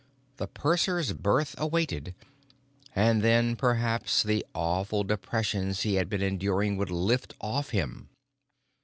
The 0.37 0.47
purser's 0.47 1.13
berth 1.13 1.53
awaited. 1.59 2.15
And 2.95 3.21
then, 3.21 3.55
perhaps, 3.55 4.23
the 4.23 4.43
awful 4.55 5.03
depressions 5.03 5.81
he 5.83 5.93
had 5.93 6.09
been 6.09 6.23
enduring 6.23 6.75
would 6.77 6.89
lift 6.89 7.35
off 7.39 7.69
him. 7.69 8.09